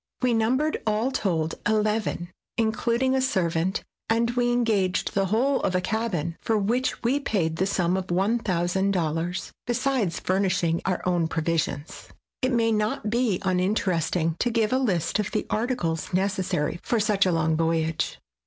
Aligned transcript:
We 0.23 0.33
numbered, 0.33 0.81
all 0.87 1.11
told, 1.11 1.53
eleven, 1.63 2.31
including 2.57 3.13
a 3.13 3.21
servant; 3.21 3.83
and 4.09 4.31
we 4.31 4.51
engaged 4.51 5.13
the 5.13 5.27
whole 5.27 5.61
of 5.61 5.75
a 5.75 5.79
cabin, 5.79 6.37
for 6.41 6.57
which 6.57 7.03
we 7.03 7.19
paid 7.19 7.57
the 7.57 7.67
sum 7.67 7.95
of 7.95 8.07
$1,000, 8.07 9.51
besides 9.67 10.19
furnishing 10.19 10.81
our 10.85 11.03
own 11.05 11.27
provisions. 11.27 12.07
It 12.41 12.51
may 12.51 12.71
not 12.71 13.11
be 13.11 13.37
uninteresting 13.43 14.37
to 14.39 14.49
give 14.49 14.73
a 14.73 14.79
list 14.79 15.19
of 15.19 15.29
the 15.29 15.45
articles 15.51 16.11
necessary 16.15 16.79
for 16.81 16.99
such 16.99 17.27
a 17.27 17.31
long 17.31 17.55
voyage. 17.55 18.17